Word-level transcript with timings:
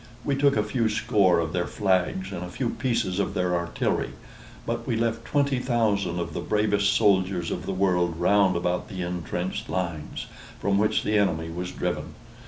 We 0.25 0.35
took 0.35 0.57
a 0.57 0.63
few 0.63 0.89
score 0.89 1.37
of 1.37 1.53
their 1.53 1.67
flags, 1.67 2.31
and 2.31 2.43
a 2.43 2.49
few 2.49 2.71
pieces 2.71 3.19
of 3.19 3.35
their 3.35 3.55
artillery; 3.55 4.13
but 4.65 4.87
we 4.87 4.95
left 4.95 5.25
twenty 5.25 5.59
thousand 5.59 6.17
of 6.19 6.33
the 6.33 6.39
bravest 6.39 6.91
soldiers 6.91 7.51
of 7.51 7.67
the 7.67 7.71
world 7.71 8.15
round 8.17 8.55
about 8.55 8.89
the 8.89 9.03
intrenched 9.03 9.69
lines, 9.69 10.25
from 10.59 10.79
which 10.79 11.03
the 11.03 11.19
enemy 11.19 11.49
was 11.51 11.69
driven. 11.71 12.15